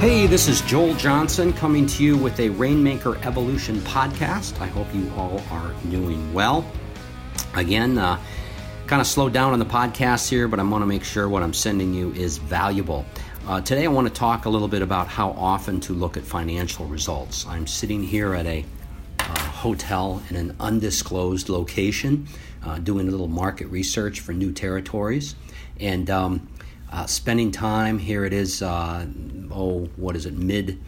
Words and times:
Hey, 0.00 0.26
this 0.26 0.48
is 0.48 0.62
Joel 0.62 0.94
Johnson 0.94 1.52
coming 1.52 1.84
to 1.84 2.02
you 2.02 2.16
with 2.16 2.40
a 2.40 2.48
Rainmaker 2.48 3.18
Evolution 3.18 3.80
podcast. 3.80 4.58
I 4.58 4.66
hope 4.66 4.86
you 4.94 5.12
all 5.14 5.42
are 5.50 5.74
doing 5.90 6.32
well. 6.32 6.64
Again, 7.52 7.98
uh, 7.98 8.18
kind 8.86 9.02
of 9.02 9.06
slowed 9.06 9.34
down 9.34 9.52
on 9.52 9.58
the 9.58 9.66
podcast 9.66 10.30
here, 10.30 10.48
but 10.48 10.58
I 10.58 10.62
want 10.62 10.80
to 10.80 10.86
make 10.86 11.04
sure 11.04 11.28
what 11.28 11.42
I'm 11.42 11.52
sending 11.52 11.92
you 11.92 12.12
is 12.12 12.38
valuable. 12.38 13.04
Uh, 13.46 13.60
today, 13.60 13.84
I 13.84 13.88
want 13.88 14.08
to 14.08 14.14
talk 14.14 14.46
a 14.46 14.48
little 14.48 14.68
bit 14.68 14.80
about 14.80 15.06
how 15.06 15.32
often 15.32 15.80
to 15.80 15.92
look 15.92 16.16
at 16.16 16.22
financial 16.22 16.86
results. 16.86 17.46
I'm 17.46 17.66
sitting 17.66 18.02
here 18.02 18.32
at 18.32 18.46
a 18.46 18.64
uh, 19.18 19.38
hotel 19.38 20.22
in 20.30 20.36
an 20.36 20.56
undisclosed 20.60 21.50
location, 21.50 22.26
uh, 22.64 22.78
doing 22.78 23.06
a 23.06 23.10
little 23.10 23.28
market 23.28 23.66
research 23.66 24.20
for 24.20 24.32
new 24.32 24.50
territories, 24.50 25.34
and 25.78 26.08
um, 26.08 26.48
uh, 26.90 27.06
spending 27.06 27.52
time 27.52 27.98
here. 27.98 28.24
It 28.24 28.32
is, 28.32 28.62
uh, 28.62 29.06
oh, 29.50 29.86
what 29.96 30.16
is 30.16 30.26
it, 30.26 30.34
mid 30.34 30.80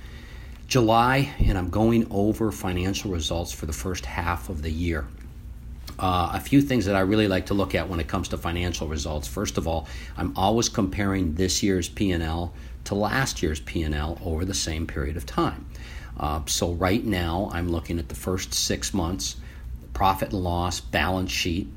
July, 0.66 1.30
and 1.38 1.59
I'm 1.59 1.69
going 1.69 2.06
over 2.10 2.51
financial 2.51 3.10
results 3.10 3.52
for 3.52 3.66
the 3.66 3.73
first 3.73 4.07
half 4.07 4.48
of 4.48 4.62
the 4.62 4.70
year. 4.70 5.07
Uh, 5.98 6.30
a 6.33 6.41
few 6.41 6.62
things 6.62 6.87
that 6.87 6.96
I 6.96 7.01
really 7.01 7.29
like 7.29 7.46
to 7.46 7.55
look 7.55 7.74
at 7.74 7.88
when 7.88 8.01
it 8.01 8.09
comes 8.09 8.29
to 8.29 8.38
financial 8.38 8.88
results. 8.88 9.29
First 9.29 9.59
of 9.59 9.69
all, 9.69 9.87
I'm 10.16 10.33
always 10.37 10.69
comparing 10.70 11.34
this 11.34 11.62
year's 11.62 11.88
P&L 11.88 12.55
to 12.84 12.95
last 12.95 13.43
year's 13.43 13.60
P&L 13.60 14.19
over 14.24 14.45
the 14.45 14.55
same 14.55 14.87
period 14.87 15.16
of 15.16 15.27
time. 15.27 15.66
Uh, 16.19 16.41
so 16.46 16.73
right 16.73 17.05
now, 17.05 17.51
I'm 17.52 17.71
looking 17.71 17.98
at 17.98 18.09
the 18.09 18.15
first 18.15 18.55
six 18.55 18.95
months 18.95 19.37
profit 19.93 20.32
and 20.32 20.43
loss 20.43 20.80
balance 20.80 21.30
sheet 21.30 21.69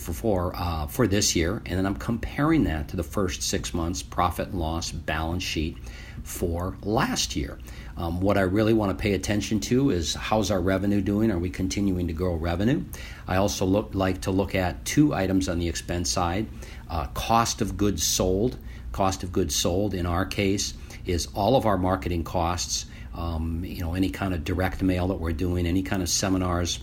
for 0.00 0.52
uh, 0.56 0.86
for 0.86 1.06
this 1.06 1.36
year, 1.36 1.62
and 1.66 1.78
then 1.78 1.86
I'm 1.86 1.96
comparing 1.96 2.64
that 2.64 2.88
to 2.88 2.96
the 2.96 3.02
first 3.02 3.42
six 3.42 3.74
months 3.74 4.02
profit 4.02 4.48
and 4.48 4.58
loss 4.58 4.90
balance 4.90 5.42
sheet 5.42 5.76
for 6.22 6.76
last 6.82 7.36
year. 7.36 7.58
Um, 7.96 8.20
what 8.20 8.38
I 8.38 8.42
really 8.42 8.72
want 8.72 8.96
to 8.96 9.00
pay 9.00 9.12
attention 9.12 9.60
to 9.60 9.90
is 9.90 10.14
how's 10.14 10.50
our 10.50 10.60
revenue 10.60 11.00
doing? 11.00 11.30
Are 11.30 11.38
we 11.38 11.50
continuing 11.50 12.06
to 12.06 12.12
grow 12.12 12.34
revenue? 12.34 12.82
I 13.28 13.36
also 13.36 13.66
look 13.66 13.90
like 13.94 14.22
to 14.22 14.30
look 14.30 14.54
at 14.54 14.84
two 14.84 15.14
items 15.14 15.48
on 15.48 15.58
the 15.58 15.68
expense 15.68 16.10
side: 16.10 16.46
uh, 16.88 17.06
cost 17.08 17.60
of 17.60 17.76
goods 17.76 18.02
sold. 18.02 18.58
Cost 18.92 19.22
of 19.22 19.30
goods 19.32 19.54
sold 19.54 19.94
in 19.94 20.04
our 20.04 20.24
case 20.24 20.74
is 21.06 21.28
all 21.34 21.56
of 21.56 21.66
our 21.66 21.78
marketing 21.78 22.24
costs. 22.24 22.86
Um, 23.14 23.64
you 23.64 23.80
know, 23.80 23.94
any 23.94 24.10
kind 24.10 24.34
of 24.34 24.44
direct 24.44 24.82
mail 24.82 25.08
that 25.08 25.20
we're 25.20 25.32
doing, 25.32 25.66
any 25.66 25.82
kind 25.82 26.02
of 26.02 26.08
seminars 26.08 26.80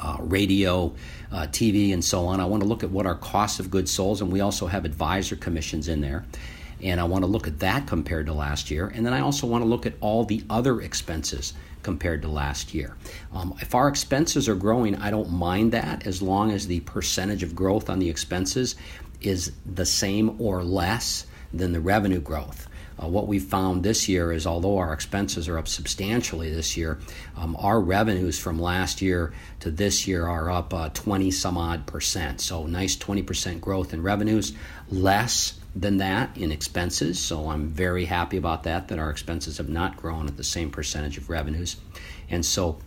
uh, 0.00 0.16
radio, 0.20 0.92
uh, 1.30 1.46
TV, 1.46 1.92
and 1.92 2.04
so 2.04 2.26
on. 2.26 2.40
I 2.40 2.46
want 2.46 2.62
to 2.62 2.68
look 2.68 2.82
at 2.82 2.90
what 2.90 3.06
our 3.06 3.14
cost 3.14 3.60
of 3.60 3.70
goods 3.70 3.90
sold, 3.90 4.20
and 4.20 4.32
we 4.32 4.40
also 4.40 4.66
have 4.66 4.84
advisor 4.84 5.36
commissions 5.36 5.88
in 5.88 6.00
there. 6.00 6.24
And 6.82 6.98
I 6.98 7.04
want 7.04 7.24
to 7.24 7.30
look 7.30 7.46
at 7.46 7.58
that 7.58 7.86
compared 7.86 8.26
to 8.26 8.32
last 8.32 8.70
year. 8.70 8.88
And 8.88 9.04
then 9.04 9.12
I 9.12 9.20
also 9.20 9.46
want 9.46 9.62
to 9.62 9.68
look 9.68 9.84
at 9.84 9.94
all 10.00 10.24
the 10.24 10.42
other 10.48 10.80
expenses 10.80 11.52
compared 11.82 12.22
to 12.22 12.28
last 12.28 12.74
year. 12.74 12.96
Um, 13.32 13.54
if 13.60 13.74
our 13.74 13.88
expenses 13.88 14.48
are 14.48 14.54
growing, 14.54 14.96
I 14.96 15.10
don't 15.10 15.30
mind 15.30 15.72
that 15.72 16.06
as 16.06 16.22
long 16.22 16.50
as 16.50 16.66
the 16.66 16.80
percentage 16.80 17.42
of 17.42 17.54
growth 17.54 17.90
on 17.90 17.98
the 17.98 18.08
expenses 18.08 18.76
is 19.20 19.52
the 19.66 19.86
same 19.86 20.40
or 20.40 20.64
less 20.64 21.26
than 21.52 21.72
the 21.72 21.80
revenue 21.80 22.20
growth. 22.20 22.68
Uh, 23.02 23.08
what 23.08 23.26
we 23.26 23.38
found 23.38 23.82
this 23.82 24.08
year 24.08 24.32
is 24.32 24.46
although 24.46 24.78
our 24.78 24.92
expenses 24.92 25.48
are 25.48 25.58
up 25.58 25.68
substantially 25.68 26.52
this 26.52 26.76
year, 26.76 26.98
um, 27.36 27.56
our 27.58 27.80
revenues 27.80 28.38
from 28.38 28.60
last 28.60 29.00
year 29.00 29.32
to 29.60 29.70
this 29.70 30.06
year 30.06 30.26
are 30.26 30.50
up 30.50 30.74
uh, 30.74 30.88
20 30.90 31.30
some 31.30 31.56
odd 31.56 31.86
percent. 31.86 32.40
So, 32.40 32.66
nice 32.66 32.96
20% 32.96 33.60
growth 33.60 33.94
in 33.94 34.02
revenues, 34.02 34.52
less 34.90 35.58
than 35.74 35.98
that 35.98 36.36
in 36.36 36.52
expenses. 36.52 37.18
So, 37.18 37.48
I'm 37.48 37.68
very 37.68 38.04
happy 38.04 38.36
about 38.36 38.64
that, 38.64 38.88
that 38.88 38.98
our 38.98 39.10
expenses 39.10 39.58
have 39.58 39.68
not 39.68 39.96
grown 39.96 40.26
at 40.26 40.36
the 40.36 40.44
same 40.44 40.70
percentage 40.70 41.16
of 41.16 41.30
revenues. 41.30 41.76
And 42.28 42.44
so, 42.44 42.78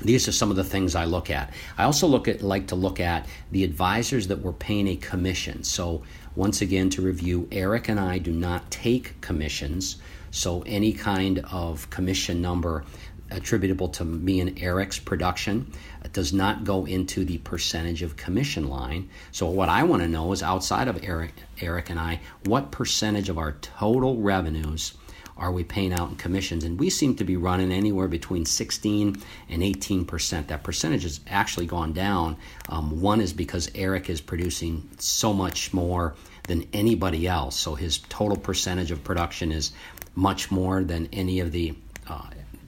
these 0.00 0.26
are 0.26 0.32
some 0.32 0.50
of 0.50 0.56
the 0.56 0.64
things 0.64 0.94
I 0.94 1.04
look 1.04 1.30
at. 1.30 1.52
I 1.76 1.84
also 1.84 2.06
look 2.06 2.26
at 2.28 2.42
like 2.42 2.68
to 2.68 2.74
look 2.74 2.98
at 2.98 3.26
the 3.50 3.64
advisors 3.64 4.28
that 4.28 4.42
were 4.42 4.52
paying 4.52 4.88
a 4.88 4.96
commission. 4.96 5.64
So 5.64 6.02
once 6.34 6.62
again 6.62 6.90
to 6.90 7.02
review, 7.02 7.46
Eric 7.52 7.88
and 7.88 8.00
I 8.00 8.18
do 8.18 8.32
not 8.32 8.70
take 8.70 9.20
commissions. 9.20 9.96
So 10.30 10.62
any 10.66 10.92
kind 10.92 11.40
of 11.50 11.90
commission 11.90 12.40
number 12.40 12.84
attributable 13.30 13.88
to 13.88 14.04
me 14.04 14.40
and 14.40 14.58
Eric's 14.60 14.98
production 14.98 15.72
does 16.12 16.32
not 16.32 16.64
go 16.64 16.84
into 16.86 17.24
the 17.24 17.38
percentage 17.38 18.02
of 18.02 18.16
commission 18.16 18.68
line. 18.68 19.08
So 19.30 19.48
what 19.48 19.68
I 19.68 19.84
want 19.84 20.02
to 20.02 20.08
know 20.08 20.32
is 20.32 20.42
outside 20.42 20.88
of 20.88 21.02
Eric 21.04 21.32
Eric 21.60 21.90
and 21.90 22.00
I, 22.00 22.20
what 22.44 22.70
percentage 22.70 23.28
of 23.28 23.38
our 23.38 23.52
total 23.60 24.20
revenues 24.20 24.94
are 25.36 25.52
we 25.52 25.64
paying 25.64 25.92
out 25.92 26.10
in 26.10 26.16
commissions? 26.16 26.64
And 26.64 26.78
we 26.78 26.90
seem 26.90 27.16
to 27.16 27.24
be 27.24 27.36
running 27.36 27.72
anywhere 27.72 28.08
between 28.08 28.44
16 28.44 29.16
and 29.48 29.62
18 29.62 30.04
percent. 30.04 30.48
That 30.48 30.62
percentage 30.62 31.02
has 31.02 31.20
actually 31.28 31.66
gone 31.66 31.92
down. 31.92 32.36
Um, 32.68 33.00
one 33.00 33.20
is 33.20 33.32
because 33.32 33.70
Eric 33.74 34.10
is 34.10 34.20
producing 34.20 34.88
so 34.98 35.32
much 35.32 35.72
more 35.72 36.14
than 36.44 36.66
anybody 36.72 37.26
else, 37.26 37.56
so 37.56 37.74
his 37.74 37.98
total 37.98 38.36
percentage 38.36 38.90
of 38.90 39.04
production 39.04 39.52
is 39.52 39.72
much 40.14 40.50
more 40.50 40.82
than 40.82 41.08
any 41.12 41.40
of 41.40 41.52
the. 41.52 41.74
Uh, 42.06 42.22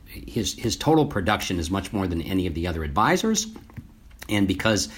his 0.06 0.54
his 0.54 0.76
total 0.76 1.06
production 1.06 1.58
is 1.58 1.70
much 1.70 1.92
more 1.92 2.06
than 2.06 2.22
any 2.22 2.46
of 2.46 2.54
the 2.54 2.68
other 2.68 2.84
advisors, 2.84 3.48
and 4.28 4.48
because 4.48 4.88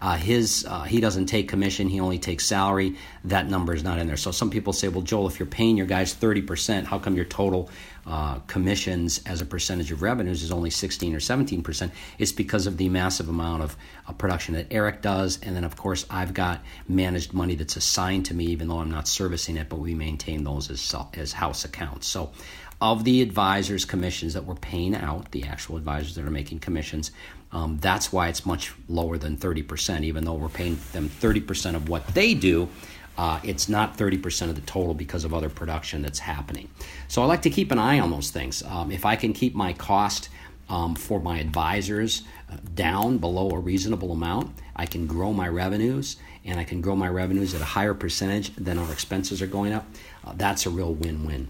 uh, 0.00 0.16
his 0.16 0.66
uh, 0.68 0.82
he 0.82 1.00
doesn't 1.00 1.26
take 1.26 1.48
commission; 1.48 1.88
he 1.88 2.00
only 2.00 2.18
takes 2.18 2.44
salary. 2.44 2.96
That 3.24 3.48
number 3.48 3.74
is 3.74 3.82
not 3.82 3.98
in 3.98 4.06
there. 4.06 4.16
So 4.16 4.30
some 4.30 4.50
people 4.50 4.72
say, 4.72 4.88
"Well, 4.88 5.02
Joel, 5.02 5.26
if 5.26 5.38
you're 5.38 5.46
paying 5.46 5.76
your 5.76 5.86
guys 5.86 6.12
thirty 6.12 6.42
percent, 6.42 6.86
how 6.86 6.98
come 6.98 7.16
your 7.16 7.24
total 7.24 7.70
uh, 8.06 8.40
commissions 8.40 9.22
as 9.24 9.40
a 9.40 9.46
percentage 9.46 9.90
of 9.90 10.02
revenues 10.02 10.42
is 10.42 10.52
only 10.52 10.68
sixteen 10.70 11.14
or 11.14 11.20
seventeen 11.20 11.62
percent?" 11.62 11.92
It's 12.18 12.32
because 12.32 12.66
of 12.66 12.76
the 12.76 12.90
massive 12.90 13.30
amount 13.30 13.62
of 13.62 13.76
production 14.18 14.54
that 14.54 14.66
Eric 14.70 15.00
does, 15.00 15.38
and 15.42 15.56
then 15.56 15.64
of 15.64 15.76
course 15.76 16.04
I've 16.10 16.34
got 16.34 16.62
managed 16.86 17.32
money 17.32 17.54
that's 17.54 17.76
assigned 17.76 18.26
to 18.26 18.34
me, 18.34 18.46
even 18.46 18.68
though 18.68 18.80
I'm 18.80 18.90
not 18.90 19.08
servicing 19.08 19.56
it, 19.56 19.70
but 19.70 19.78
we 19.78 19.94
maintain 19.94 20.44
those 20.44 20.70
as 20.70 20.94
as 21.14 21.32
house 21.32 21.64
accounts. 21.64 22.06
So 22.06 22.32
of 22.80 23.04
the 23.04 23.22
advisors' 23.22 23.84
commissions 23.84 24.34
that 24.34 24.44
we're 24.44 24.54
paying 24.54 24.94
out, 24.94 25.30
the 25.30 25.44
actual 25.44 25.76
advisors 25.76 26.14
that 26.14 26.24
are 26.24 26.30
making 26.30 26.58
commissions, 26.58 27.10
um, 27.52 27.78
that's 27.80 28.12
why 28.12 28.28
it's 28.28 28.44
much 28.44 28.72
lower 28.88 29.16
than 29.16 29.36
30%, 29.36 30.02
even 30.02 30.24
though 30.24 30.34
we're 30.34 30.48
paying 30.48 30.78
them 30.92 31.08
30% 31.08 31.74
of 31.74 31.88
what 31.88 32.06
they 32.08 32.34
do. 32.34 32.68
Uh, 33.16 33.40
it's 33.42 33.68
not 33.68 33.96
30% 33.96 34.50
of 34.50 34.56
the 34.56 34.60
total 34.62 34.92
because 34.92 35.24
of 35.24 35.32
other 35.32 35.48
production 35.48 36.02
that's 36.02 36.18
happening. 36.18 36.68
So 37.08 37.22
I 37.22 37.26
like 37.26 37.42
to 37.42 37.50
keep 37.50 37.72
an 37.72 37.78
eye 37.78 37.98
on 37.98 38.10
those 38.10 38.30
things. 38.30 38.62
Um, 38.62 38.90
if 38.90 39.06
I 39.06 39.16
can 39.16 39.32
keep 39.32 39.54
my 39.54 39.72
cost 39.72 40.28
um, 40.68 40.94
for 40.94 41.18
my 41.18 41.38
advisors 41.38 42.24
uh, 42.52 42.56
down 42.74 43.16
below 43.16 43.50
a 43.52 43.58
reasonable 43.58 44.12
amount, 44.12 44.54
I 44.74 44.84
can 44.84 45.06
grow 45.06 45.32
my 45.32 45.48
revenues 45.48 46.16
and 46.44 46.60
I 46.60 46.64
can 46.64 46.82
grow 46.82 46.94
my 46.94 47.08
revenues 47.08 47.54
at 47.54 47.62
a 47.62 47.64
higher 47.64 47.94
percentage 47.94 48.54
than 48.56 48.76
our 48.76 48.92
expenses 48.92 49.40
are 49.40 49.46
going 49.46 49.72
up. 49.72 49.86
Uh, 50.24 50.34
that's 50.36 50.66
a 50.66 50.70
real 50.70 50.92
win 50.92 51.24
win. 51.24 51.48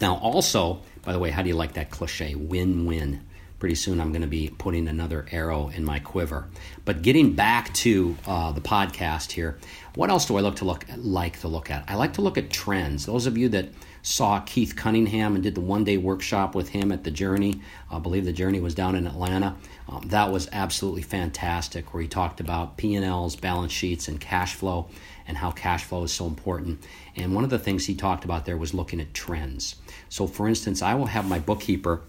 Now, 0.00 0.16
also, 0.16 0.82
by 1.02 1.12
the 1.12 1.18
way, 1.18 1.30
how 1.30 1.42
do 1.42 1.48
you 1.48 1.54
like 1.54 1.74
that 1.74 1.90
cliche? 1.90 2.34
Win 2.34 2.86
win. 2.86 3.20
Pretty 3.62 3.76
soon 3.76 4.00
I'm 4.00 4.10
going 4.10 4.22
to 4.22 4.26
be 4.26 4.52
putting 4.58 4.88
another 4.88 5.24
arrow 5.30 5.68
in 5.68 5.84
my 5.84 6.00
quiver. 6.00 6.48
But 6.84 7.02
getting 7.02 7.34
back 7.34 7.72
to 7.74 8.16
uh, 8.26 8.50
the 8.50 8.60
podcast 8.60 9.30
here, 9.30 9.56
what 9.94 10.10
else 10.10 10.26
do 10.26 10.36
I 10.36 10.40
look 10.40 10.56
to 10.56 10.64
look 10.64 10.84
like 10.96 11.38
to 11.42 11.46
look 11.46 11.70
at? 11.70 11.84
I 11.86 11.94
like 11.94 12.14
to 12.14 12.22
look 12.22 12.36
at 12.36 12.50
trends. 12.50 13.06
Those 13.06 13.26
of 13.26 13.38
you 13.38 13.48
that 13.50 13.68
saw 14.02 14.40
Keith 14.40 14.74
Cunningham 14.74 15.36
and 15.36 15.44
did 15.44 15.54
the 15.54 15.60
one 15.60 15.84
day 15.84 15.96
workshop 15.96 16.56
with 16.56 16.70
him 16.70 16.90
at 16.90 17.04
the 17.04 17.12
Journey, 17.12 17.62
I 17.88 18.00
believe 18.00 18.24
the 18.24 18.32
Journey 18.32 18.58
was 18.58 18.74
down 18.74 18.96
in 18.96 19.06
Atlanta. 19.06 19.54
Um, 19.88 20.08
that 20.08 20.32
was 20.32 20.48
absolutely 20.50 21.02
fantastic, 21.02 21.94
where 21.94 22.02
he 22.02 22.08
talked 22.08 22.40
about 22.40 22.76
P&Ls, 22.78 23.36
balance 23.36 23.70
sheets, 23.70 24.08
and 24.08 24.20
cash 24.20 24.56
flow 24.56 24.88
and 25.28 25.36
how 25.36 25.52
cash 25.52 25.84
flow 25.84 26.02
is 26.02 26.12
so 26.12 26.26
important. 26.26 26.82
And 27.14 27.32
one 27.32 27.44
of 27.44 27.50
the 27.50 27.60
things 27.60 27.86
he 27.86 27.94
talked 27.94 28.24
about 28.24 28.44
there 28.44 28.56
was 28.56 28.74
looking 28.74 29.00
at 29.00 29.14
trends. 29.14 29.76
So, 30.08 30.26
for 30.26 30.48
instance, 30.48 30.82
I 30.82 30.94
will 30.94 31.06
have 31.06 31.28
my 31.28 31.38
bookkeeper 31.38 32.02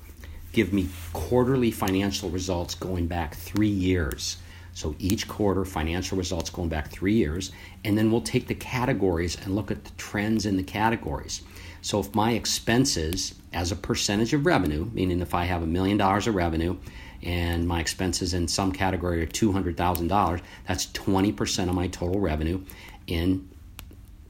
give 0.54 0.72
me 0.72 0.88
quarterly 1.12 1.72
financial 1.72 2.30
results 2.30 2.76
going 2.76 3.08
back 3.08 3.36
three 3.36 3.68
years. 3.68 4.38
So 4.76 4.96
each 4.98 5.28
quarter, 5.28 5.66
financial 5.66 6.18
results 6.18 6.50
going 6.50 6.70
back 6.70 6.90
three 6.90 7.14
years, 7.14 7.52
and 7.84 7.98
then 7.98 8.12
we'll 8.12 8.22
take 8.22 8.48
the 8.48 8.56
categories 8.56 9.38
and 9.44 9.56
look 9.56 9.70
at 9.70 9.84
the 9.84 9.92
trends 9.98 10.46
in 10.46 10.58
the 10.58 10.64
categories. 10.64 11.42
So 11.82 12.00
if 12.00 12.16
my 12.16 12.32
expenses 12.32 13.36
as 13.52 13.72
a 13.72 13.76
percentage 13.76 14.34
of 14.34 14.46
revenue, 14.46 14.90
meaning 14.94 15.20
if 15.20 15.34
I 15.36 15.46
have 15.46 15.62
a 15.62 15.68
million 15.68 15.98
dollars 15.98 16.28
of 16.28 16.36
revenue 16.36 16.78
and 17.22 17.68
my 17.68 17.80
expenses 17.80 18.34
in 18.34 18.48
some 18.48 18.72
category 18.72 19.22
are 19.22 19.28
$200,000, 19.28 20.42
that's 20.68 20.88
20% 20.88 21.70
of 21.70 21.76
my 21.76 21.88
total 21.88 22.20
revenue 22.20 22.62
in 23.08 23.50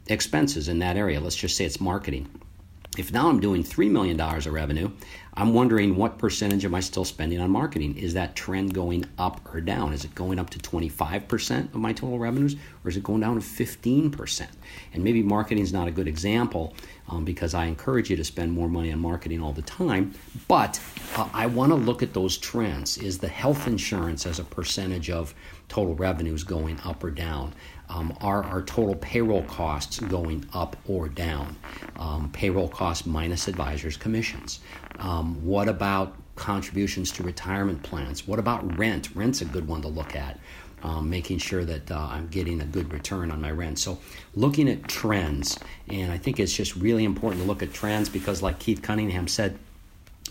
expenses 0.07 0.67
in 0.67 0.79
that 0.79 0.97
area. 0.97 1.19
Let's 1.19 1.35
just 1.35 1.55
say 1.55 1.65
it's 1.65 1.79
marketing. 1.79 2.27
If 2.97 3.11
now 3.11 3.29
I'm 3.29 3.39
doing 3.39 3.63
$3 3.63 3.89
million 3.89 4.19
of 4.19 4.45
revenue, 4.47 4.91
I'm 5.33 5.53
wondering 5.53 5.95
what 5.95 6.19
percentage 6.19 6.63
am 6.63 6.75
I 6.75 6.79
still 6.79 7.05
spending 7.05 7.39
on 7.39 7.49
marketing? 7.49 7.97
Is 7.97 8.13
that 8.13 8.35
trend 8.35 8.73
going 8.73 9.05
up 9.17 9.41
or 9.53 9.61
down? 9.61 9.93
Is 9.93 10.05
it 10.05 10.13
going 10.13 10.37
up 10.37 10.51
to 10.51 10.59
25% 10.59 11.73
of 11.73 11.75
my 11.75 11.91
total 11.91 12.19
revenues 12.19 12.55
or 12.83 12.89
is 12.89 12.97
it 12.97 13.03
going 13.03 13.21
down 13.21 13.35
to 13.35 13.41
15%? 13.41 14.47
And 14.93 15.03
maybe 15.03 15.23
marketing 15.23 15.63
is 15.63 15.73
not 15.73 15.87
a 15.87 15.91
good 15.91 16.07
example 16.07 16.75
um, 17.13 17.25
because 17.25 17.53
I 17.53 17.65
encourage 17.65 18.09
you 18.09 18.15
to 18.15 18.23
spend 18.23 18.51
more 18.51 18.67
money 18.67 18.91
on 18.91 18.99
marketing 18.99 19.41
all 19.41 19.53
the 19.53 19.61
time, 19.61 20.13
but 20.47 20.79
uh, 21.15 21.29
I 21.33 21.45
want 21.45 21.71
to 21.71 21.75
look 21.75 22.01
at 22.01 22.13
those 22.13 22.37
trends. 22.37 22.97
Is 22.97 23.19
the 23.19 23.27
health 23.27 23.67
insurance 23.67 24.25
as 24.25 24.39
a 24.39 24.43
percentage 24.43 25.09
of 25.09 25.33
total 25.69 25.95
revenues 25.95 26.43
going 26.43 26.79
up 26.83 27.03
or 27.03 27.11
down? 27.11 27.53
Um, 27.89 28.17
are 28.21 28.43
our 28.43 28.61
total 28.61 28.95
payroll 28.95 29.43
costs 29.43 29.99
going 29.99 30.45
up 30.53 30.75
or 30.87 31.09
down? 31.09 31.55
Um, 31.97 32.31
payroll 32.31 32.67
costs 32.67 33.05
minus 33.05 33.47
advisors' 33.47 33.97
commissions. 33.97 34.61
Um, 34.99 35.43
what 35.45 35.67
about 35.67 36.15
contributions 36.35 37.11
to 37.11 37.23
retirement 37.23 37.83
plans? 37.83 38.27
What 38.27 38.39
about 38.39 38.77
rent? 38.77 39.09
Rent's 39.13 39.41
a 39.41 39.45
good 39.45 39.67
one 39.67 39.81
to 39.83 39.87
look 39.87 40.15
at. 40.15 40.39
Um, 40.83 41.09
making 41.09 41.37
sure 41.37 41.63
that 41.63 41.89
uh, 41.89 42.09
I'm 42.11 42.27
getting 42.27 42.59
a 42.59 42.65
good 42.65 42.91
return 42.91 43.31
on 43.31 43.39
my 43.39 43.51
rent. 43.51 43.79
So, 43.79 43.99
looking 44.35 44.67
at 44.67 44.85
trends, 44.89 45.57
and 45.87 46.11
I 46.11 46.17
think 46.17 46.41
it's 46.41 46.53
just 46.53 46.75
really 46.75 47.05
important 47.05 47.41
to 47.41 47.47
look 47.47 47.63
at 47.63 47.71
trends 47.71 48.09
because, 48.09 48.41
like 48.41 48.59
Keith 48.59 48.81
Cunningham 48.81 49.29
said, 49.29 49.57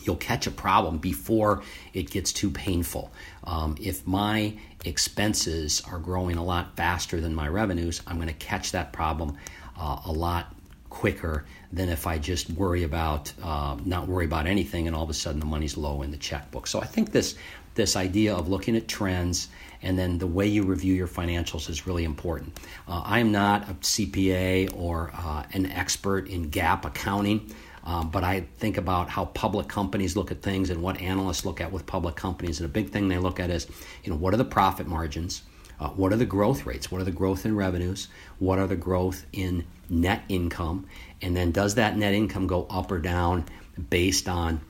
you'll 0.04 0.16
catch 0.16 0.46
a 0.46 0.50
problem 0.50 0.98
before 0.98 1.62
it 1.92 2.10
gets 2.10 2.32
too 2.32 2.50
painful. 2.50 3.10
Um, 3.44 3.76
if 3.80 4.06
my 4.06 4.54
expenses 4.84 5.82
are 5.90 5.98
growing 5.98 6.36
a 6.36 6.44
lot 6.44 6.76
faster 6.76 7.20
than 7.20 7.34
my 7.34 7.48
revenues, 7.48 8.02
I'm 8.06 8.16
going 8.16 8.28
to 8.28 8.34
catch 8.34 8.72
that 8.72 8.92
problem 8.92 9.36
uh, 9.78 10.00
a 10.04 10.12
lot 10.12 10.54
quicker 10.92 11.46
than 11.72 11.88
if 11.88 12.06
I 12.06 12.18
just 12.18 12.50
worry 12.50 12.82
about 12.82 13.32
uh, 13.42 13.78
not 13.84 14.06
worry 14.06 14.26
about 14.26 14.46
anything 14.46 14.86
and 14.86 14.94
all 14.94 15.02
of 15.02 15.08
a 15.08 15.14
sudden 15.14 15.40
the 15.40 15.46
money's 15.46 15.78
low 15.78 16.02
in 16.02 16.10
the 16.10 16.18
checkbook. 16.18 16.66
So 16.66 16.80
I 16.80 16.84
think 16.84 17.12
this 17.12 17.34
this 17.74 17.96
idea 17.96 18.34
of 18.34 18.48
looking 18.48 18.76
at 18.76 18.86
trends 18.88 19.48
and 19.80 19.98
then 19.98 20.18
the 20.18 20.26
way 20.26 20.46
you 20.46 20.64
review 20.64 20.92
your 20.92 21.08
financials 21.08 21.70
is 21.70 21.86
really 21.86 22.04
important. 22.04 22.60
Uh, 22.86 23.00
I 23.04 23.20
am 23.20 23.32
not 23.32 23.70
a 23.70 23.74
CPA 23.74 24.76
or 24.76 25.10
uh, 25.14 25.44
an 25.54 25.64
expert 25.66 26.28
in 26.28 26.50
GAAP 26.50 26.84
accounting. 26.84 27.54
Um, 27.84 28.10
but 28.10 28.22
I 28.22 28.46
think 28.58 28.76
about 28.76 29.08
how 29.08 29.24
public 29.24 29.66
companies 29.66 30.14
look 30.14 30.30
at 30.30 30.40
things 30.40 30.70
and 30.70 30.80
what 30.82 31.00
analysts 31.00 31.44
look 31.44 31.60
at 31.60 31.72
with 31.72 31.84
public 31.84 32.14
companies. 32.14 32.60
And 32.60 32.66
a 32.66 32.72
big 32.72 32.90
thing 32.90 33.08
they 33.08 33.18
look 33.18 33.40
at 33.40 33.50
is, 33.50 33.66
you 34.04 34.10
know, 34.10 34.16
what 34.16 34.32
are 34.34 34.36
the 34.36 34.44
profit 34.44 34.86
margins? 34.86 35.42
Uh, 35.82 35.88
what 35.88 36.12
are 36.12 36.16
the 36.16 36.24
growth 36.24 36.64
rates? 36.64 36.92
What 36.92 37.00
are 37.00 37.04
the 37.04 37.10
growth 37.10 37.44
in 37.44 37.56
revenues? 37.56 38.06
What 38.38 38.60
are 38.60 38.68
the 38.68 38.76
growth 38.76 39.26
in 39.32 39.64
net 39.90 40.22
income? 40.28 40.86
And 41.20 41.36
then 41.36 41.50
does 41.50 41.74
that 41.74 41.96
net 41.96 42.14
income 42.14 42.46
go 42.46 42.68
up 42.70 42.92
or 42.92 43.00
down 43.00 43.46
based 43.90 44.28
on 44.28 44.60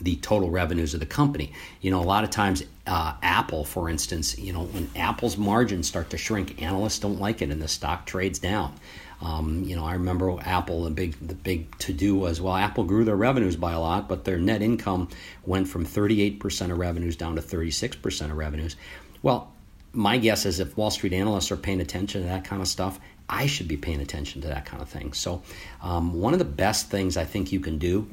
the 0.00 0.14
total 0.14 0.48
revenues 0.48 0.94
of 0.94 1.00
the 1.00 1.06
company? 1.06 1.52
You 1.80 1.90
know, 1.90 2.00
a 2.00 2.06
lot 2.06 2.22
of 2.22 2.30
times, 2.30 2.62
uh, 2.86 3.14
Apple, 3.20 3.64
for 3.64 3.90
instance, 3.90 4.38
you 4.38 4.52
know, 4.52 4.62
when 4.66 4.88
Apple's 4.94 5.36
margins 5.36 5.88
start 5.88 6.10
to 6.10 6.16
shrink, 6.16 6.62
analysts 6.62 7.00
don't 7.00 7.18
like 7.18 7.42
it 7.42 7.50
and 7.50 7.60
the 7.60 7.66
stock 7.66 8.06
trades 8.06 8.38
down. 8.38 8.74
Um, 9.20 9.64
you 9.64 9.74
know, 9.74 9.84
I 9.84 9.94
remember 9.94 10.38
Apple. 10.40 10.84
The 10.84 10.90
big 10.90 11.16
the 11.18 11.34
big 11.34 11.76
to 11.78 11.92
do 11.92 12.14
was 12.14 12.40
well, 12.40 12.54
Apple 12.54 12.84
grew 12.84 13.04
their 13.04 13.16
revenues 13.16 13.56
by 13.56 13.72
a 13.72 13.80
lot, 13.80 14.08
but 14.08 14.24
their 14.24 14.38
net 14.38 14.62
income 14.62 15.08
went 15.44 15.66
from 15.66 15.84
38% 15.84 16.70
of 16.70 16.78
revenues 16.78 17.16
down 17.16 17.34
to 17.34 17.42
36% 17.42 18.30
of 18.30 18.36
revenues. 18.36 18.76
Well, 19.20 19.52
my 19.92 20.18
guess 20.18 20.46
is 20.46 20.60
if 20.60 20.76
Wall 20.76 20.90
Street 20.90 21.12
analysts 21.12 21.50
are 21.50 21.56
paying 21.56 21.80
attention 21.80 22.22
to 22.22 22.28
that 22.28 22.44
kind 22.44 22.62
of 22.62 22.68
stuff, 22.68 23.00
I 23.28 23.46
should 23.46 23.68
be 23.68 23.76
paying 23.76 24.00
attention 24.00 24.42
to 24.42 24.48
that 24.48 24.64
kind 24.64 24.82
of 24.82 24.88
thing. 24.88 25.12
So, 25.12 25.42
um, 25.82 26.20
one 26.20 26.32
of 26.32 26.38
the 26.38 26.44
best 26.44 26.90
things 26.90 27.16
I 27.16 27.24
think 27.24 27.52
you 27.52 27.60
can 27.60 27.78
do 27.78 28.08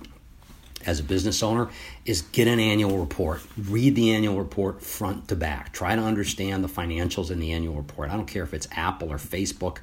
as 0.86 1.00
a 1.00 1.04
business 1.04 1.42
owner 1.42 1.70
is 2.06 2.22
get 2.22 2.48
an 2.48 2.60
annual 2.60 2.98
report. 2.98 3.42
Read 3.58 3.96
the 3.96 4.12
annual 4.12 4.38
report 4.38 4.82
front 4.82 5.28
to 5.30 5.36
back. 5.36 5.74
Try 5.74 5.96
to 5.96 6.02
understand 6.02 6.64
the 6.64 6.68
financials 6.68 7.32
in 7.32 7.40
the 7.40 7.54
annual 7.54 7.76
report. 7.76 8.10
I 8.10 8.18
don't 8.18 8.28
care 8.28 8.44
if 8.44 8.54
it's 8.54 8.68
Apple 8.72 9.12
or 9.12 9.18
Facebook 9.18 9.78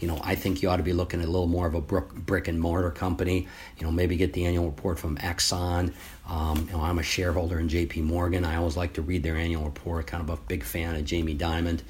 you 0.00 0.08
know, 0.08 0.18
I 0.22 0.34
think 0.34 0.62
you 0.62 0.70
ought 0.70 0.78
to 0.78 0.82
be 0.82 0.92
looking 0.92 1.20
at 1.20 1.26
a 1.26 1.30
little 1.30 1.46
more 1.46 1.66
of 1.66 1.74
a 1.74 1.80
brick 1.80 2.48
and 2.48 2.58
mortar 2.58 2.90
company. 2.90 3.46
You 3.78 3.86
know, 3.86 3.92
maybe 3.92 4.16
get 4.16 4.32
the 4.32 4.46
annual 4.46 4.66
report 4.66 4.98
from 4.98 5.16
Exxon. 5.18 5.92
Um, 6.28 6.66
you 6.66 6.72
know, 6.72 6.80
I'm 6.80 6.98
a 6.98 7.02
shareholder 7.02 7.58
in 7.60 7.68
J.P. 7.68 8.02
Morgan. 8.02 8.44
I 8.44 8.56
always 8.56 8.76
like 8.76 8.94
to 8.94 9.02
read 9.02 9.22
their 9.22 9.36
annual 9.36 9.64
report. 9.64 10.06
Kind 10.06 10.22
of 10.22 10.30
a 10.30 10.40
big 10.42 10.64
fan 10.64 10.96
of 10.96 11.04
Jamie 11.04 11.36
Dimon. 11.36 11.80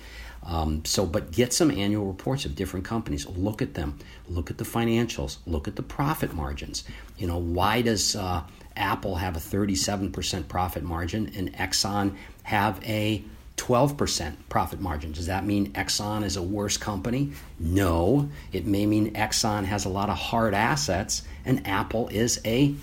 Um, 0.43 0.85
so, 0.85 1.05
but 1.07 1.31
get 1.31 1.53
some 1.53 1.71
annual 1.71 2.07
reports 2.07 2.45
of 2.45 2.57
different 2.57 2.85
companies. 2.85 3.27
Look 3.29 3.63
at 3.63 3.75
them. 3.75 3.99
Look 4.29 4.51
at 4.51 4.59
the 4.59 4.65
financials. 4.65 5.39
Look 5.47 5.69
at 5.69 5.77
the 5.77 5.83
profit 5.83 6.33
margins. 6.33 6.85
You 7.19 7.27
know, 7.27 7.39
why 7.39 7.83
does 7.83 8.17
uh, 8.17 8.43
Apple 8.77 9.17
have 9.17 9.37
a 9.37 9.41
37% 9.41 10.49
profit 10.49 10.83
margin 10.83 11.31
and 11.37 11.53
Exxon 11.55 12.17
have 12.45 12.83
a 12.85 13.23
12% 13.61 14.37
profit 14.49 14.81
margin. 14.81 15.13
Does 15.13 15.27
that 15.27 15.45
mean 15.45 15.71
Exxon 15.73 16.25
is 16.25 16.39
a 16.39 16.43
worse 16.43 16.79
company? 16.79 17.33
No. 17.59 18.31
It 18.55 18.65
may 18.65 18.87
mean 18.87 19.13
Exxon 19.13 19.67
has 19.67 19.85
a 19.85 19.91
lot 19.91 20.09
of 20.09 20.17
hard 20.17 20.55
assets 20.55 21.25
and 21.45 21.67
Apple 21.67 22.09
is 22.09 22.41
a 22.47 22.75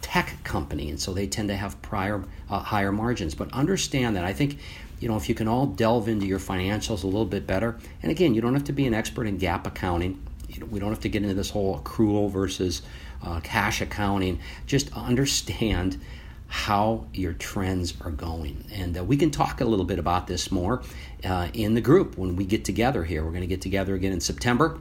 tech 0.00 0.42
company, 0.42 0.88
and 0.88 0.98
so 0.98 1.12
they 1.12 1.26
tend 1.26 1.48
to 1.48 1.56
have 1.56 1.80
prior 1.82 2.24
uh, 2.48 2.60
higher 2.60 2.92
margins. 2.92 3.34
But 3.34 3.52
understand 3.52 4.16
that 4.16 4.24
I 4.24 4.32
think 4.32 4.58
you 5.00 5.08
know 5.08 5.16
if 5.16 5.28
you 5.28 5.34
can 5.34 5.48
all 5.48 5.66
delve 5.66 6.08
into 6.08 6.26
your 6.26 6.38
financials 6.38 7.04
a 7.04 7.06
little 7.06 7.26
bit 7.26 7.46
better, 7.46 7.78
and 8.02 8.10
again, 8.10 8.34
you 8.34 8.40
don't 8.40 8.54
have 8.54 8.64
to 8.64 8.72
be 8.72 8.86
an 8.86 8.94
expert 8.94 9.26
in 9.26 9.38
GAAP 9.38 9.66
accounting. 9.66 10.20
You 10.48 10.60
know, 10.60 10.66
we 10.66 10.80
don't 10.80 10.90
have 10.90 11.00
to 11.00 11.08
get 11.10 11.22
into 11.22 11.34
this 11.34 11.50
whole 11.50 11.78
accrual 11.78 12.30
versus 12.30 12.82
uh, 13.22 13.40
cash 13.40 13.80
accounting. 13.82 14.40
Just 14.66 14.92
understand 14.94 16.00
how 16.52 17.06
your 17.14 17.32
trends 17.32 17.94
are 18.02 18.10
going. 18.10 18.62
And 18.74 18.98
uh, 18.98 19.02
we 19.02 19.16
can 19.16 19.30
talk 19.30 19.62
a 19.62 19.64
little 19.64 19.86
bit 19.86 19.98
about 19.98 20.26
this 20.26 20.52
more 20.52 20.82
uh, 21.24 21.48
in 21.54 21.72
the 21.72 21.80
group 21.80 22.18
when 22.18 22.36
we 22.36 22.44
get 22.44 22.62
together 22.62 23.04
here. 23.04 23.24
We're 23.24 23.30
going 23.30 23.40
to 23.40 23.46
get 23.46 23.62
together 23.62 23.94
again 23.94 24.12
in 24.12 24.20
September. 24.20 24.78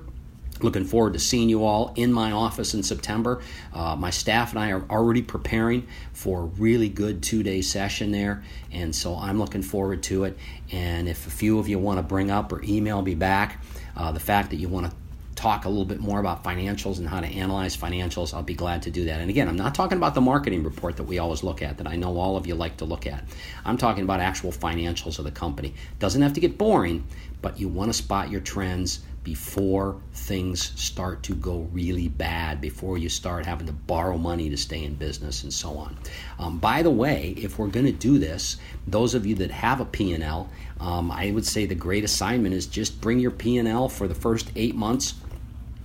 Looking 0.59 0.83
forward 0.83 1.13
to 1.13 1.19
seeing 1.19 1.47
you 1.47 1.63
all 1.63 1.93
in 1.95 2.11
my 2.11 2.33
office 2.33 2.73
in 2.73 2.83
September. 2.83 3.41
Uh, 3.73 3.95
my 3.95 4.09
staff 4.09 4.49
and 4.51 4.59
I 4.59 4.71
are 4.71 4.83
already 4.89 5.21
preparing 5.21 5.87
for 6.11 6.41
a 6.41 6.45
really 6.45 6.89
good 6.89 7.23
two 7.23 7.41
day 7.41 7.61
session 7.61 8.11
there, 8.11 8.43
and 8.73 8.93
so 8.93 9.15
I'm 9.15 9.39
looking 9.39 9.63
forward 9.63 10.03
to 10.03 10.25
it. 10.25 10.37
And 10.73 11.07
if 11.07 11.25
a 11.25 11.31
few 11.31 11.57
of 11.57 11.69
you 11.69 11.79
want 11.79 11.99
to 11.99 12.03
bring 12.03 12.29
up 12.29 12.51
or 12.51 12.61
email 12.63 13.01
me 13.01 13.15
back 13.15 13.63
uh, 13.95 14.11
the 14.11 14.19
fact 14.19 14.49
that 14.49 14.57
you 14.57 14.67
want 14.67 14.91
to 14.91 14.95
talk 15.41 15.65
a 15.65 15.69
little 15.69 15.85
bit 15.85 15.99
more 15.99 16.19
about 16.19 16.43
financials 16.43 16.99
and 16.99 17.09
how 17.09 17.19
to 17.19 17.25
analyze 17.25 17.75
financials, 17.75 18.31
I'll 18.31 18.43
be 18.43 18.53
glad 18.53 18.83
to 18.83 18.91
do 18.91 19.05
that. 19.05 19.21
And 19.21 19.29
again, 19.29 19.47
I'm 19.47 19.55
not 19.55 19.73
talking 19.73 19.97
about 19.97 20.13
the 20.13 20.21
marketing 20.21 20.63
report 20.63 20.97
that 20.97 21.05
we 21.05 21.17
always 21.17 21.41
look 21.41 21.63
at, 21.63 21.79
that 21.79 21.87
I 21.87 21.95
know 21.95 22.19
all 22.19 22.37
of 22.37 22.45
you 22.45 22.53
like 22.53 22.77
to 22.77 22.85
look 22.85 23.07
at. 23.07 23.23
I'm 23.65 23.77
talking 23.77 24.03
about 24.03 24.19
actual 24.19 24.51
financials 24.51 25.17
of 25.17 25.25
the 25.25 25.31
company. 25.31 25.73
Doesn't 25.97 26.21
have 26.21 26.33
to 26.33 26.39
get 26.39 26.59
boring, 26.59 27.07
but 27.41 27.59
you 27.59 27.67
want 27.69 27.89
to 27.89 27.93
spot 27.93 28.29
your 28.29 28.41
trends 28.41 28.99
before 29.23 29.99
things 30.13 30.79
start 30.79 31.23
to 31.23 31.33
go 31.33 31.67
really 31.71 32.07
bad, 32.07 32.61
before 32.61 32.99
you 32.99 33.09
start 33.09 33.45
having 33.45 33.65
to 33.65 33.73
borrow 33.73 34.19
money 34.19 34.49
to 34.49 34.57
stay 34.57 34.83
in 34.83 34.93
business 34.93 35.41
and 35.41 35.51
so 35.51 35.75
on. 35.77 35.97
Um, 36.37 36.59
by 36.59 36.83
the 36.83 36.91
way, 36.91 37.33
if 37.35 37.57
we're 37.57 37.67
going 37.67 37.85
to 37.87 37.91
do 37.91 38.19
this, 38.19 38.57
those 38.85 39.15
of 39.15 39.25
you 39.25 39.33
that 39.35 39.49
have 39.49 39.79
a 39.79 39.85
P&L, 39.85 40.49
um, 40.79 41.11
I 41.11 41.31
would 41.31 41.45
say 41.45 41.65
the 41.65 41.75
great 41.75 42.03
assignment 42.03 42.53
is 42.53 42.67
just 42.67 43.01
bring 43.01 43.19
your 43.19 43.31
P&L 43.31 43.89
for 43.89 44.07
the 44.07 44.15
first 44.15 44.51
eight 44.55 44.75
months 44.75 45.15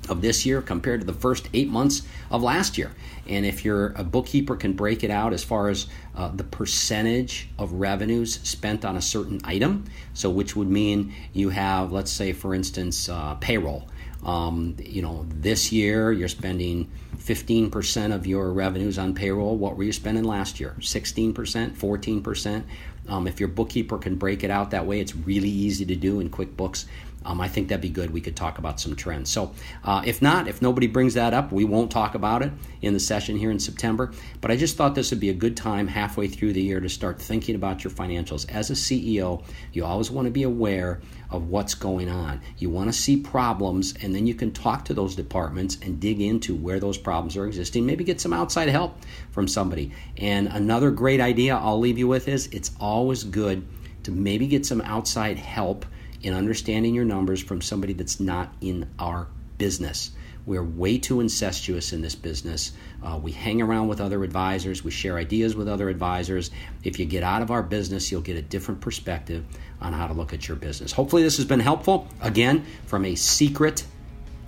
of 0.09 0.23
this 0.23 0.47
year 0.47 0.63
compared 0.63 1.01
to 1.01 1.07
the 1.07 1.13
first 1.13 1.49
eight 1.55 1.69
months 1.69 2.03
of 2.31 2.43
last 2.43 2.79
year. 2.79 2.93
And 3.29 3.45
if 3.45 3.65
you're 3.65 3.93
a 3.97 4.05
bookkeeper, 4.05 4.57
can 4.57 4.73
break 4.75 5.03
it 5.03 5.11
out 5.11 5.33
as 5.33 5.43
far 5.43 5.69
as 5.69 5.87
uh, 6.15 6.29
the 6.29 6.45
percentage 6.45 7.49
of 7.59 7.73
revenues 7.73 8.41
spent 8.43 8.85
on 8.85 8.97
a 8.97 9.03
certain 9.03 9.41
item. 9.45 9.85
So, 10.15 10.31
which 10.31 10.55
would 10.57 10.69
mean 10.69 11.15
you 11.33 11.51
have, 11.51 11.93
let's 11.93 12.13
say, 12.13 12.33
for 12.33 12.55
instance, 12.55 13.09
uh, 13.09 13.35
payroll. 13.37 13.89
Um, 14.25 14.77
you 14.83 15.03
know, 15.03 15.27
this 15.29 15.71
year 15.71 16.11
you're 16.13 16.29
spending 16.29 16.91
15% 17.19 18.15
of 18.15 18.27
your 18.27 18.53
revenues 18.53 18.99
on 18.99 19.15
payroll. 19.15 19.57
What 19.57 19.77
were 19.77 19.85
you 19.85 19.93
spending 19.93 20.25
last 20.25 20.59
year? 20.59 20.75
16%, 20.81 21.35
14%. 21.35 22.65
Um, 23.09 23.27
if 23.27 23.41
your 23.41 23.49
bookkeeper 23.49 23.99
can 23.99 24.17
break 24.17 24.45
it 24.45 24.51
out 24.51 24.71
that 24.71 24.87
way, 24.87 25.01
it's 25.01 25.15
really 25.15 25.49
easy 25.49 25.85
to 25.87 25.97
do 25.97 26.21
in 26.21 26.31
QuickBooks 26.31 26.87
um, 27.27 27.41
I 27.41 27.49
think 27.49 27.69
that'd 27.69 27.83
be 27.83 27.89
good. 27.89 28.13
We 28.13 28.21
could 28.21 28.37
talk 28.37 28.59
about 28.59 28.79
some 28.79 28.95
trends. 28.95 29.31
So, 29.31 29.53
uh, 29.85 30.03
if 30.07 30.23
not, 30.23 30.47
if 30.47 30.63
nobody 30.63 30.87
brings 30.87 31.15
that 31.15 31.35
up, 31.35 31.51
we 31.51 31.65
won't 31.65 31.91
talk 31.91 32.15
about 32.15 32.43
it 32.43 32.53
in 32.81 32.93
the 32.95 33.01
session 33.01 33.37
here 33.37 33.51
in 33.51 33.59
September. 33.59 34.13
But 34.41 34.53
I 34.53 34.57
just 34.57 34.77
thought 34.77 34.95
this 34.95 35.11
would 35.11 35.21
be 35.21 35.31
a 35.31 35.35
good 35.35 35.57
time 35.57 35.89
halfway 35.89 36.29
through 36.29 36.53
the 36.53 36.63
year 36.63 36.79
to 36.79 36.89
start 36.89 37.21
thinking 37.21 37.57
about 37.57 37.83
your 37.83 37.91
financials. 37.91 38.49
As 38.49 38.71
a 38.71 38.75
CEO, 38.75 39.43
you 39.73 39.85
always 39.85 40.11
want 40.11 40.27
to 40.27 40.31
be 40.31 40.45
aware 40.45 41.01
of 41.31 41.49
what's 41.49 41.75
going 41.75 42.09
on. 42.09 42.41
You 42.59 42.71
want 42.71 42.89
to 42.89 42.93
see 42.93 43.17
problems, 43.17 43.95
and 44.01 44.15
then 44.15 44.29
you 44.29 44.35
can 44.35 44.53
talk 44.53 44.85
to 44.85 44.95
those 44.95 45.17
departments 45.17 45.79
and 45.83 45.99
dig 45.99 46.21
into 46.21 46.55
where 46.55 46.79
those 46.79 46.97
problems 46.97 47.37
are 47.37 47.47
existing. 47.47 47.85
Maybe 47.85 48.05
get 48.05 48.21
some 48.21 48.33
outside 48.33 48.69
help 48.69 49.01
from 49.33 49.49
somebody. 49.49 49.91
And 50.17 50.47
another 50.47 50.93
great 50.93 51.21
idea 51.21 51.57
I'll 51.57 51.81
leave 51.81 51.99
you 51.99 52.07
with 52.07 52.29
is 52.29 52.47
it's 52.53 52.71
always 52.97 53.25
good 53.25 53.63
to 54.05 54.11
maybe 54.11 54.47
get 54.47 54.65
some 54.65 54.81
outside 54.81 55.37
help 55.37 55.85
in 56.23 56.33
understanding 56.33 56.95
your 56.95 57.05
numbers 57.05 57.43
from 57.43 57.61
somebody 57.61 57.93
that's 57.93 58.19
not 58.19 58.55
in 58.63 58.89
our 58.99 59.29
business. 59.59 60.13
We're 60.47 60.65
way 60.65 60.97
too 60.97 61.21
incestuous 61.21 61.93
in 61.93 62.01
this 62.01 62.15
business. 62.15 62.73
Uh, 63.03 63.19
we 63.23 63.33
hang 63.33 63.61
around 63.61 63.89
with 63.89 64.01
other 64.01 64.25
advisors, 64.25 64.83
we 64.83 64.91
share 64.91 65.19
ideas 65.19 65.55
with 65.55 65.69
other 65.69 65.91
advisors. 65.91 66.51
If 66.85 66.99
you 66.99 67.05
get 67.05 67.23
out 67.23 67.43
of 67.43 67.51
our 67.51 67.63
business, 67.63 68.11
you'll 68.11 68.23
get 68.23 68.39
a 68.39 68.43
different 68.43 68.81
perspective 68.81 69.45
on 69.83 69.93
how 69.93 70.07
to 70.07 70.15
look 70.15 70.33
at 70.33 70.49
your 70.49 70.57
business. 70.57 70.91
Hopefully, 70.91 71.23
this 71.23 71.37
has 71.37 71.45
been 71.45 71.61
helpful. 71.61 72.09
Again, 72.23 72.65
from 72.87 73.05
a 73.05 73.15
secret, 73.15 73.85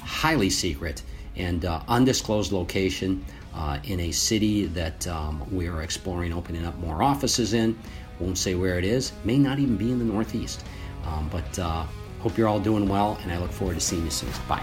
highly 0.00 0.48
secret, 0.48 1.02
and 1.36 1.66
uh, 1.66 1.82
undisclosed 1.86 2.50
location 2.52 3.24
uh, 3.54 3.78
in 3.84 4.00
a 4.00 4.12
city 4.12 4.66
that 4.66 5.06
um, 5.08 5.44
we 5.54 5.66
are 5.66 5.82
exploring 5.82 6.32
opening 6.32 6.64
up 6.64 6.78
more 6.78 7.02
offices 7.02 7.52
in. 7.54 7.76
Won't 8.20 8.38
say 8.38 8.54
where 8.54 8.78
it 8.78 8.84
is, 8.84 9.12
may 9.24 9.38
not 9.38 9.58
even 9.58 9.76
be 9.76 9.90
in 9.92 9.98
the 9.98 10.04
Northeast. 10.04 10.64
Um, 11.04 11.28
but 11.30 11.58
uh, 11.58 11.84
hope 12.20 12.36
you're 12.36 12.48
all 12.48 12.60
doing 12.60 12.88
well, 12.88 13.18
and 13.22 13.32
I 13.32 13.38
look 13.38 13.50
forward 13.52 13.74
to 13.74 13.80
seeing 13.80 14.04
you 14.04 14.10
soon. 14.10 14.30
Bye. 14.48 14.62